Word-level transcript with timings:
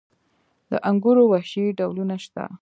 د 0.71 0.73
انګورو 0.89 1.23
وحشي 1.31 1.65
ډولونه 1.77 2.15
شته؟ 2.23 2.43